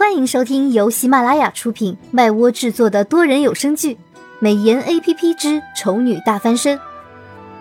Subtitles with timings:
[0.00, 3.94] 欢迎收听由喜马拉雅出品、麦窝制作的多人有声剧
[4.38, 6.78] 《美颜 A P P 之丑女大翻身》，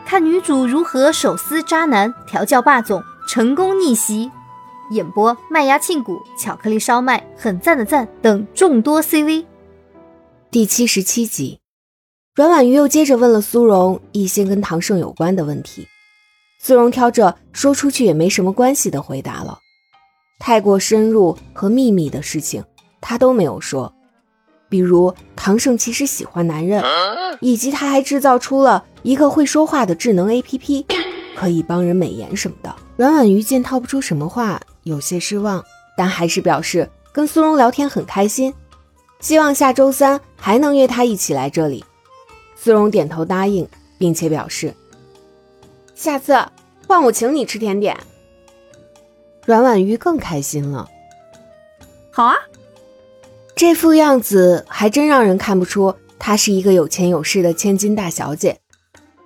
[0.06, 4.32] 看女主如何手撕渣男、调教霸总、成功逆袭。
[4.92, 9.46] 演播：麦芽庆谷、巧克力烧麦、很赞的赞等众多 C V。
[10.50, 11.60] 第七十七集，
[12.36, 15.86] 阮婉瑜又接着问了苏荣一些跟唐盛有关的问题，
[16.62, 19.60] 苏荣挑着说出去也没什么关系的回答了。
[20.40, 22.64] 太过深入和秘密的事情，
[23.02, 23.94] 他都没有说，
[24.70, 26.82] 比如唐胜其实喜欢男人，
[27.42, 30.86] 以及他还制造出了一个会说话的智能 APP，
[31.36, 32.74] 可以帮人美颜什么的。
[32.96, 35.64] 阮婉瑜见套不出什么话，有些失望，
[35.96, 38.54] 但还是表示跟苏荣聊天很开心，
[39.20, 41.84] 希望下周三还能约他一起来这里。
[42.56, 44.74] 苏荣点头答应，并且表示，
[45.96, 46.38] 下次
[46.88, 47.98] 换我请你吃甜点。
[49.50, 50.88] 阮婉瑜更开心了。
[52.12, 52.36] 好啊，
[53.56, 58.60] 这副样子还真让人看不出她是一个有钱有势的千金大小姐。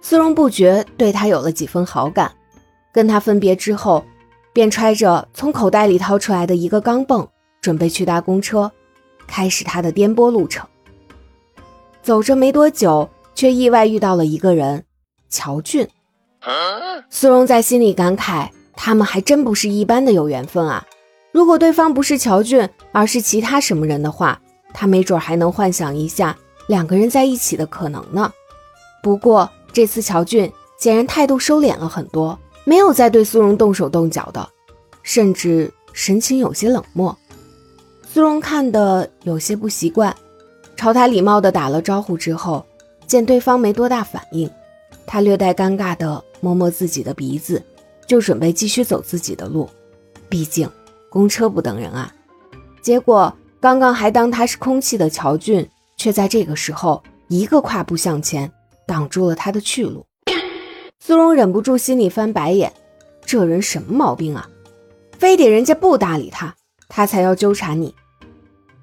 [0.01, 2.31] 苏荣不觉对她有了几分好感。
[2.93, 4.05] 跟她分别之后，
[4.53, 7.27] 便揣着从口袋里掏出来的一个钢镚，
[7.59, 8.71] 准备去搭公车，
[9.27, 10.65] 开始他的颠簸路程。
[12.01, 14.85] 走着没多久，却意外遇到了一个人——
[15.29, 15.85] 乔俊。
[17.09, 18.47] 苏荣在心里感慨。
[18.75, 20.85] 他们还真不是一般的有缘分啊！
[21.31, 24.39] 如果对方不是乔俊，而是其他什么人的话，
[24.73, 28.31] 他没准还能幻想一下两个人在一起的可能呢。
[29.01, 34.47] 不过这次乔俊显然态度收敛了很多，没有再对苏荣动手动脚的，
[35.01, 37.17] 甚至神情有些冷漠。
[38.05, 40.15] 苏荣看的有些不习惯，
[40.75, 42.65] 朝他礼貌的打了招呼之后，
[43.07, 44.49] 见对方没多大反应，
[45.07, 47.63] 他略带尴尬的摸摸自己的鼻子。
[48.07, 49.69] 就准备继续走自己的路，
[50.29, 50.69] 毕竟
[51.09, 52.13] 公车不等人啊。
[52.81, 58.51] 结果刚刚还当他是空气的乔俊，却在这个时候一个跨步向前，
[58.85, 60.05] 挡住了他的去路。
[60.99, 62.71] 苏荣忍不住心里翻白眼，
[63.25, 64.49] 这人什么毛病啊？
[65.17, 66.53] 非得人家不搭理他，
[66.89, 67.95] 他才要纠缠你。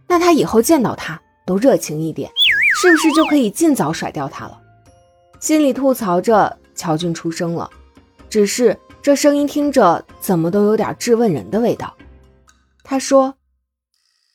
[0.06, 2.30] 那他以后见到他都热情一点，
[2.80, 4.58] 是不是就可以尽早甩掉他了？
[5.40, 7.68] 心里吐槽着，乔俊出声了，
[8.28, 8.76] 只是。
[9.02, 11.94] 这声音听着怎么都有点质问人的味道。
[12.82, 13.34] 他说：“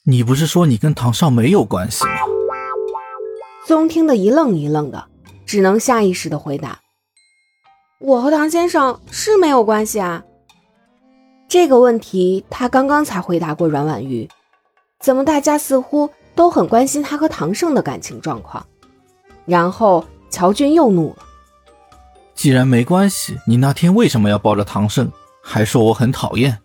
[0.05, 2.11] 你不是说你跟唐少没有关系吗？”
[3.67, 5.05] 宗听得一愣一愣的，
[5.45, 6.79] 只能下意识的回答
[7.99, 10.23] ：“我和唐先生是没有关系啊。”
[11.47, 14.27] 这个问题他刚刚才回答过阮婉瑜，
[14.99, 18.65] 怎么大家似乎都很关心他和唐胜的感情状况？
[19.45, 21.17] 然后乔俊又怒了。
[22.35, 26.59] 既然没关系，你那天为什么要抱着唐胜，还说我很讨厌？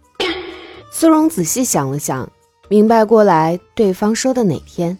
[0.92, 2.28] 苏荣仔细想了想，
[2.68, 4.98] 明白过来，对方说的哪天，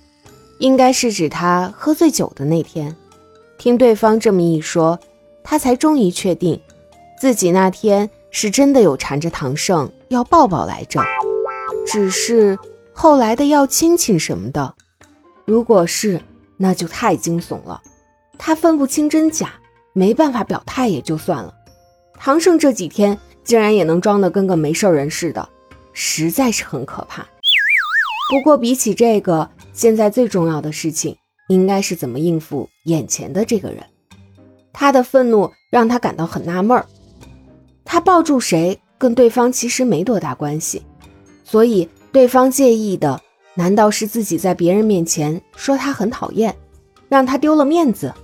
[0.59, 2.97] 应该是指他喝醉酒的那天。
[3.59, 4.99] 听对方这么一说，
[5.45, 6.59] 他才终于确定，
[7.19, 11.03] 自己那天是真的有缠着唐胜要抱抱来着。
[11.87, 12.59] 只是
[12.95, 14.75] 后来的要亲亲什么的，
[15.45, 16.23] 如果是，
[16.57, 17.83] 那就太惊悚了，
[18.39, 19.53] 他分不清真假。
[19.93, 21.55] 没办法表态也就算了，
[22.19, 25.49] 唐胜这几天竟然也能装得跟个没事人似的，
[25.93, 27.27] 实在是很可怕。
[28.31, 31.17] 不过比起这个，现在最重要的事情
[31.49, 33.85] 应该是怎么应付眼前的这个人。
[34.73, 36.87] 他的愤怒让他感到很纳闷儿，
[37.85, 40.83] 他抱住谁跟对方其实没多大关系，
[41.45, 43.21] 所以对方介意的
[43.55, 46.55] 难道是自己在别人面前说他很讨厌，
[47.09, 48.15] 让他丢了面子？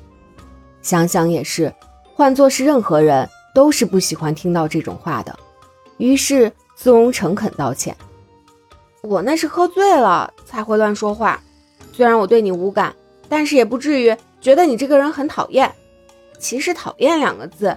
[0.86, 1.74] 想想也是，
[2.14, 5.36] 换做是任何人，都是不喜欢听到这种话的。
[5.97, 7.97] 于是苏荣诚恳道歉
[9.02, 11.42] ：“我那是喝醉了才会乱说话，
[11.92, 12.94] 虽然我对你无感，
[13.28, 15.75] 但是也不至于觉得你这个人很讨厌。
[16.38, 17.76] 其实‘讨厌’两个字，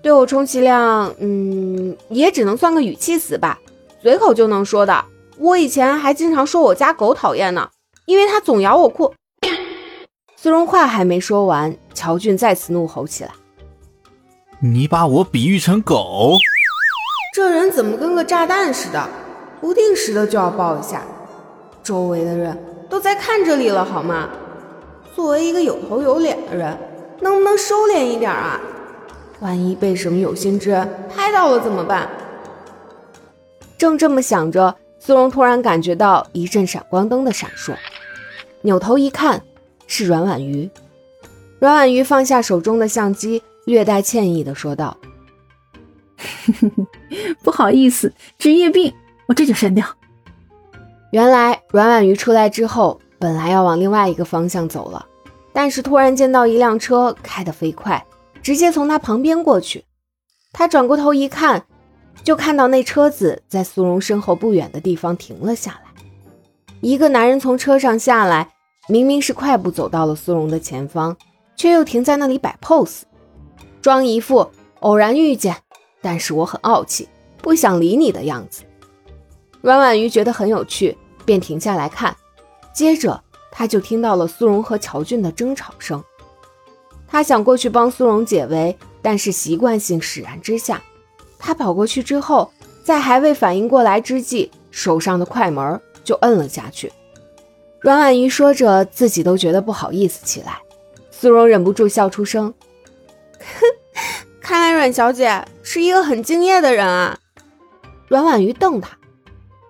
[0.00, 3.58] 对我充其量，嗯，也只能算个语气词吧，
[4.00, 5.04] 随口就能说的。
[5.36, 7.68] 我以前还经常说我家狗讨厌呢，
[8.06, 9.12] 因为它总咬我裤。”
[10.40, 13.30] 苏荣话还没说完，乔俊再次怒吼起来
[14.62, 16.36] ：“你把我比喻成狗？
[17.34, 19.08] 这人怎么跟个炸弹似的，
[19.60, 21.02] 不定时的就要爆一下？
[21.82, 22.56] 周围的人
[22.88, 24.28] 都在看这里了，好吗？
[25.12, 26.78] 作为一个有头有脸的人，
[27.20, 28.60] 能不能收敛一点啊？
[29.40, 32.08] 万一被什么有心之人拍到了怎么办？”
[33.76, 37.74] 正这么想着，苏荣突然感觉到一阵闪光灯的闪烁，
[38.62, 39.42] 扭头一看。
[39.88, 40.70] 是阮婉瑜，
[41.58, 44.96] 阮婉瑜放下手中的相机，略带歉意的说道：
[47.42, 48.94] “不好意思，职业病，
[49.26, 49.84] 我这就删掉。”
[51.10, 55.04] 原来阮婉瑜出来之后，本来要往另外一个方向走了，
[55.52, 58.04] 但是突然见到一辆车开得飞快，
[58.42, 59.84] 直接从他旁边过去。
[60.52, 61.64] 他转过头一看，
[62.22, 65.88] 就看到那车子在苏荣身后不远的地方停了下来。
[66.80, 68.50] 一个男人从车上下来，
[68.90, 71.14] 明明是快步走到了苏荣的前方，
[71.54, 73.02] 却又停在那里摆 pose，
[73.82, 74.50] 装一副
[74.80, 75.54] 偶然遇见，
[76.00, 77.06] 但是我很傲气，
[77.42, 78.62] 不想理你的样子。
[79.60, 80.96] 阮婉瑜觉得很有趣，
[81.26, 82.16] 便停下来看。
[82.72, 86.02] 接着，他就听到了苏荣和乔俊的争吵声。
[87.06, 90.80] 他想过去帮苏荣解围，但是习惯性使然之下，
[91.38, 92.50] 他跑过去之后，
[92.82, 96.90] 在还未反应过来之际，手上的快门就摁了下去。
[97.80, 100.58] 阮婉瑜说着，自己都觉得不好意思起来。
[101.10, 102.52] 苏荣忍不住笑出声
[104.40, 107.18] ：“看来阮小姐是一个很敬业的人啊。”
[108.08, 108.96] 阮婉瑜瞪他。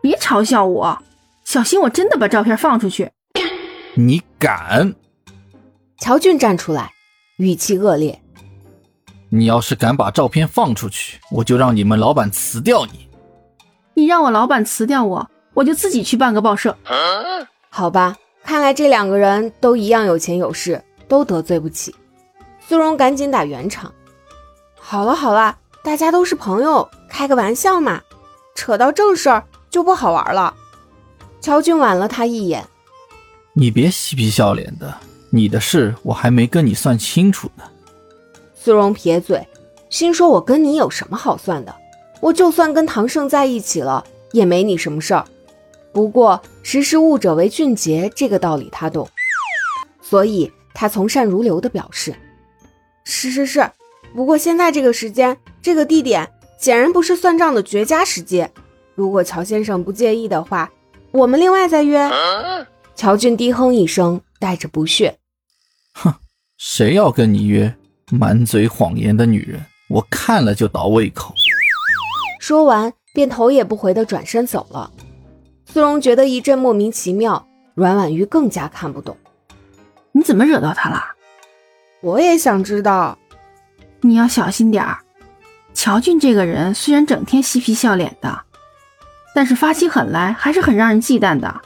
[0.01, 0.99] 别嘲笑我，
[1.45, 3.11] 小心我真的把照片放出去！
[3.95, 4.95] 你敢？
[5.99, 6.93] 乔俊站出来，
[7.39, 8.23] 语气恶劣
[9.31, 13.09] ：“你要是敢把照片放出去，我就让你们老板辞掉你！
[13.95, 16.77] 你让我老板辞掉我，我就自己去办个报社。”
[17.69, 21.95] 好吧，看来这两个人都一样有钱有势，都得罪不起。
[22.67, 23.93] 苏荣赶紧打圆场
[24.79, 28.03] ：“好了好了，大家都是朋友，开个玩笑嘛，
[28.55, 30.55] 扯到正事儿。”就不好玩了。
[31.43, 32.67] 乔俊晚了他一眼，
[33.53, 34.97] 你别嬉皮笑脸的，
[35.29, 37.65] 你的事我还没跟你算清楚呢。
[38.55, 39.47] 苏荣撇嘴，
[39.91, 41.75] 心说：“我跟你有什么好算的？
[42.21, 45.23] 我就算跟唐胜在一起了，也没你什么事儿。
[45.93, 49.09] 不过识时务者为俊杰，这个道理他懂，
[50.01, 52.15] 所以他从善如流的表示：
[53.05, 53.71] 是是是。
[54.15, 58.47] 不过现在这个时间，这个地点，显然不是算账的绝佳时机。”
[58.95, 60.71] 如果乔先生不介意的话，
[61.13, 62.11] 我们另外再约。
[62.97, 65.19] 乔俊低哼一声，带着不屑
[65.95, 66.15] ：“哼，
[66.57, 67.75] 谁要跟你约？
[68.11, 71.33] 满嘴谎言的女人，我看了就倒胃口。”
[72.41, 74.91] 说完，便头也不回的转身走了。
[75.73, 79.17] 苏荣觉得一阵莫名其妙，阮婉瑜更加看不懂
[80.13, 81.05] ：“你怎么惹到他了？”
[82.03, 83.19] 我也想知道。
[84.01, 84.99] 你要小心点儿。
[85.75, 88.43] 乔俊这个人虽然整天嬉皮笑脸的。
[89.35, 91.61] 但是发起狠来还是很让人忌惮的。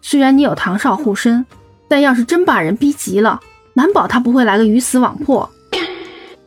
[0.00, 1.44] 虽然你有唐少护身，
[1.86, 3.40] 但要是真把人逼急了，
[3.74, 5.50] 难保他不会来个鱼死网破。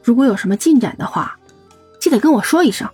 [0.01, 1.38] 如果有什么进展的话，
[2.00, 2.89] 记得跟我说一声。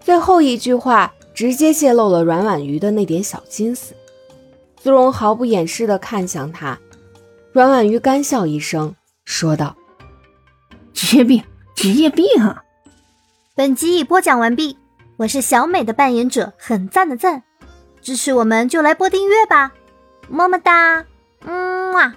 [0.00, 3.94] 最后一句话直接泄露了阮婉瑜的那点小心思。
[4.80, 6.78] 苏荣毫不掩饰地看向他，
[7.52, 8.94] 阮婉瑜干笑一声，
[9.24, 9.74] 说道
[10.94, 11.42] ：“职业病，
[11.74, 12.62] 职业病啊。”
[13.56, 14.78] 本集已播讲完毕。
[15.16, 17.44] 我是小美的扮演者，很赞的赞，
[18.02, 19.72] 支持我们就来播订阅吧，
[20.28, 21.04] 么么哒，
[21.46, 22.14] 嗯啊。